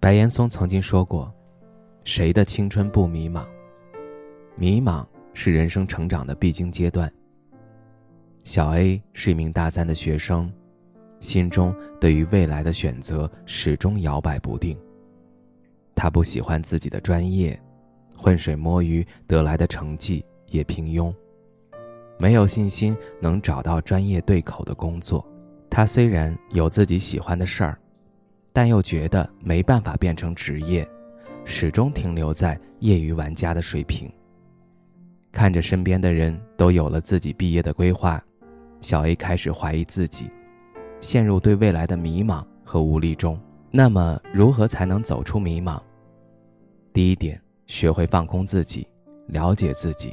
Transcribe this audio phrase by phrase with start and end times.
[0.00, 1.30] 白岩松曾经说过
[2.04, 3.46] ：“谁的青春不迷茫？
[4.56, 7.12] 迷茫是人生成长的必经阶段。”
[8.42, 10.50] 小 A 是一名大三的学生，
[11.18, 14.74] 心中对于未来的选择始终摇摆不定。
[15.94, 17.60] 他不喜欢自己的专业，
[18.16, 21.14] 浑水摸鱼得来的成绩也平庸，
[22.18, 25.22] 没有信心能找到专业对口的工作。
[25.68, 27.78] 他虽然有自己喜欢的事儿。
[28.52, 30.88] 但又觉得没办法变成职业，
[31.44, 34.10] 始终停留在业余玩家的水平。
[35.32, 38.22] 看着身边的人都有了自己毕业的规划，
[38.80, 40.30] 小 A 开始怀疑自己，
[41.00, 43.38] 陷入对未来的迷茫和无力中。
[43.70, 45.80] 那么，如何才能走出迷茫？
[46.92, 48.88] 第一点，学会放空自己，
[49.28, 50.12] 了解自己。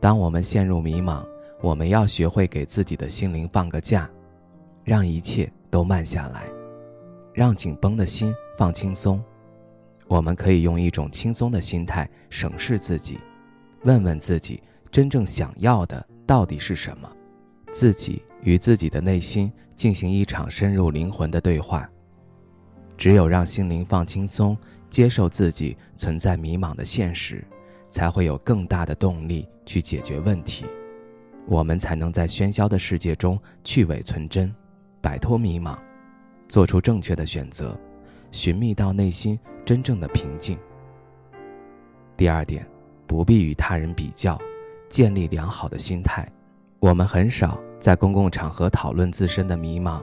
[0.00, 1.22] 当我们陷入迷茫，
[1.60, 4.08] 我们要学会给自己的心灵放个假，
[4.84, 6.55] 让一切都慢下来。
[7.36, 9.22] 让紧绷的心放轻松，
[10.06, 13.18] 我们可以用一种轻松的心态审视自己，
[13.82, 17.06] 问问自己真正想要的到底是什么，
[17.70, 21.86] 自己与自己的内心进行一场深入灵魂的对话。
[22.96, 24.56] 只有让心灵放轻松，
[24.88, 27.44] 接受自己存在迷茫的现实，
[27.90, 30.64] 才会有更大的动力去解决问题，
[31.46, 34.50] 我们才能在喧嚣的世界中去伪存真，
[35.02, 35.76] 摆脱迷茫。
[36.48, 37.78] 做出正确的选择，
[38.30, 40.58] 寻觅到内心真正的平静。
[42.16, 42.66] 第二点，
[43.06, 44.38] 不必与他人比较，
[44.88, 46.26] 建立良好的心态。
[46.78, 50.02] 我们很少在公共场合讨论自身的迷茫，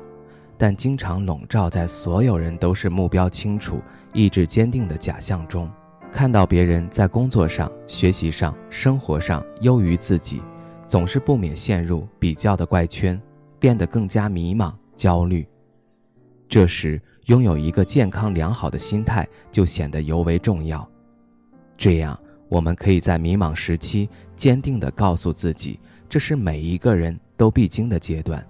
[0.58, 3.80] 但经常笼罩在所有人都是目标清楚、
[4.12, 5.70] 意志坚定的假象中。
[6.12, 10.42] 看到别人在工作上、学习上、生活上优于自己，
[10.86, 13.20] 总是不免陷入比较的怪圈，
[13.60, 15.48] 变得更加迷茫、焦虑。
[16.54, 20.88] 这时，拥有一个健康良好的心态就显得尤为重要。
[21.76, 22.16] 这样，
[22.48, 28.48] 我们可以在迷茫时期坚定地告诉自己，这是每一个人都必经的阶段，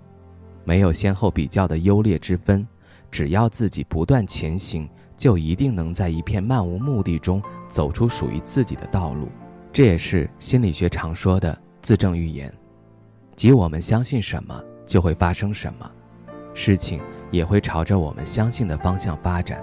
[0.65, 2.67] 没有先后比较的优劣之分。
[3.09, 4.85] 只要自己不断前行，
[5.15, 9.29] 就一定能在一片漫无目的中走出属于自己的道路。
[9.71, 12.53] 这也是心理学常说的自证预言，
[13.37, 15.89] 即我们相信什么，就会发生什么，
[16.53, 16.99] 事情。
[17.33, 19.59] 也会朝着我们相信的方向发展，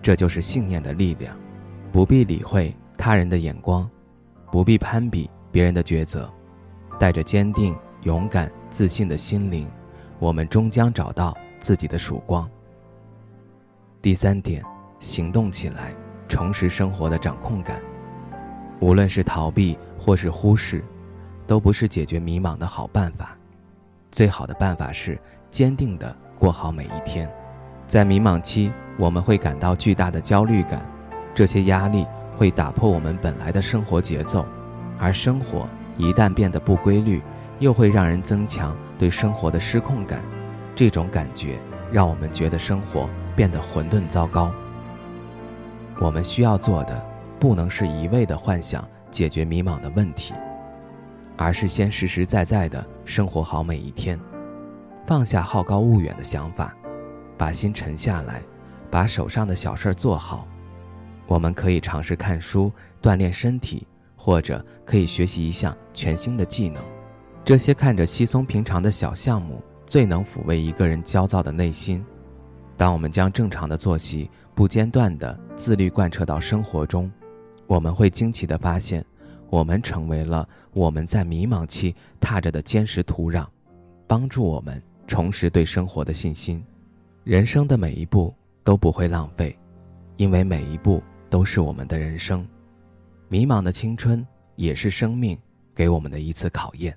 [0.00, 1.36] 这就是信念的力量。
[1.90, 3.90] 不必理会他人的眼光，
[4.52, 6.32] 不必攀比别人的抉择，
[7.00, 9.68] 带着坚定、勇敢、自信的心灵，
[10.20, 12.48] 我们终将找到自己的曙光。
[14.00, 14.64] 第三点，
[15.00, 15.92] 行动起来，
[16.28, 17.82] 重拾生活的掌控感。
[18.78, 20.84] 无论是逃避或是忽视，
[21.44, 23.36] 都不是解决迷茫的好办法。
[24.12, 25.20] 最好的办法是
[25.50, 26.16] 坚定的。
[26.40, 27.30] 过好每一天，
[27.86, 30.80] 在迷茫期，我们会感到巨大的焦虑感，
[31.34, 34.46] 这些压力会打破我们本来的生活节奏，
[34.98, 35.68] 而生活
[35.98, 37.20] 一旦变得不规律，
[37.58, 40.22] 又会让人增强对生活的失控感，
[40.74, 41.58] 这种感觉
[41.92, 43.06] 让我们觉得生活
[43.36, 44.50] 变得混沌糟糕。
[46.00, 47.04] 我们需要做的，
[47.38, 50.32] 不能是一味的幻想解决迷茫的问题，
[51.36, 54.18] 而是先实实在在的生活好每一天。
[55.10, 56.72] 放下好高骛远的想法，
[57.36, 58.40] 把心沉下来，
[58.88, 60.46] 把手上的小事儿做好。
[61.26, 62.70] 我们可以尝试看书、
[63.02, 63.84] 锻炼身体，
[64.14, 66.80] 或者可以学习一项全新的技能。
[67.44, 72.06] 这些看着稀松平常的小项目，最能抚慰一个人焦躁的内心。
[72.76, 77.10] 当我们将正常的作息不间断的自律贯彻到生活中，
[77.66, 79.04] 我们会惊奇地发现，
[79.48, 83.44] 我们成为了我们在迷茫期踏着的坚实土壤，
[84.06, 84.80] 帮助我们。
[85.10, 86.64] 重拾对生活的信心，
[87.24, 89.58] 人生的每一步都不会浪费，
[90.18, 92.46] 因为每一步都是我们的人生。
[93.26, 94.24] 迷茫的青春
[94.54, 95.36] 也是生命
[95.74, 96.96] 给我们的一次考验。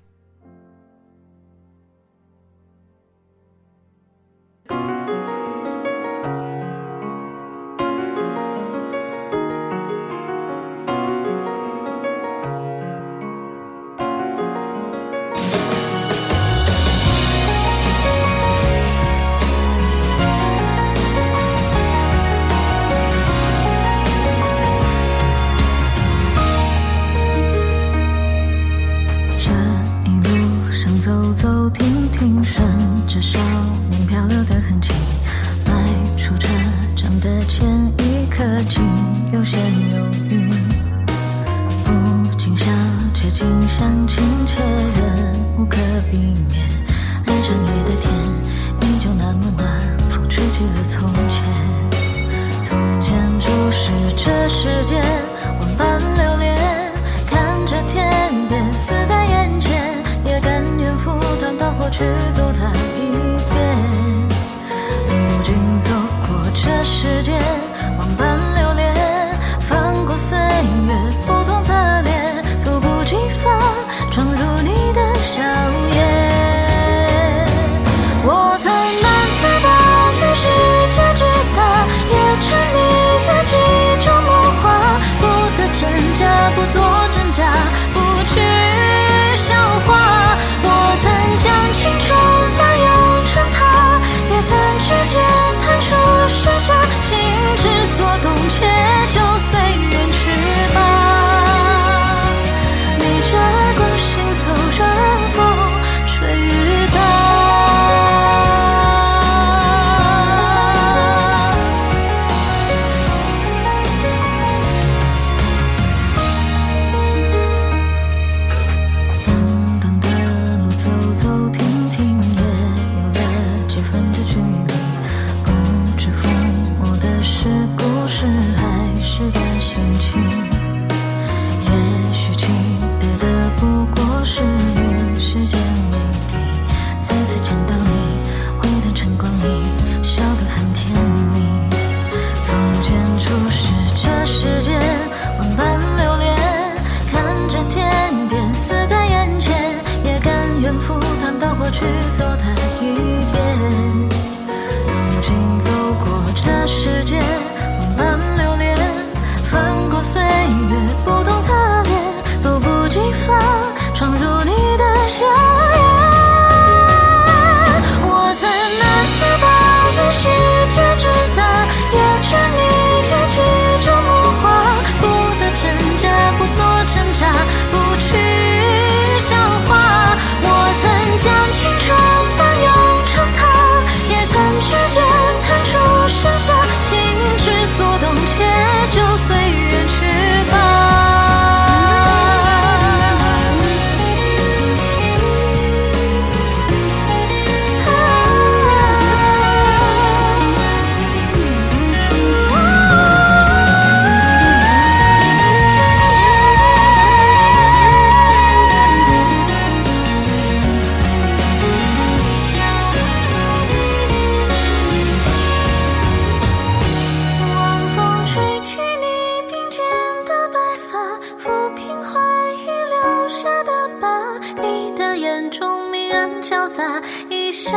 [227.64, 227.70] 小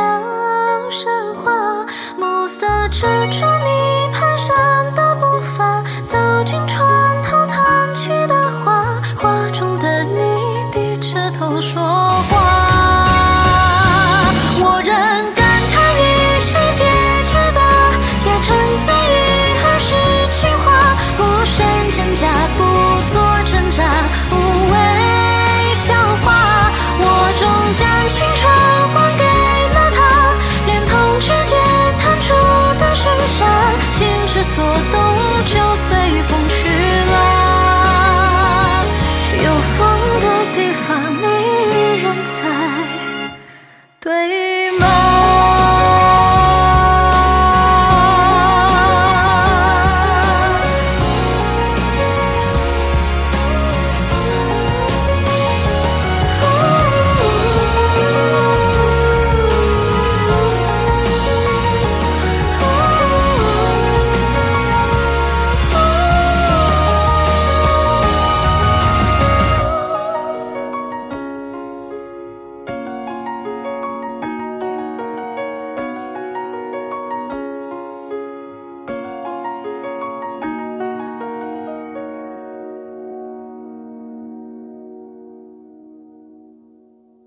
[0.90, 1.86] 山花，
[2.18, 3.57] 暮色之中。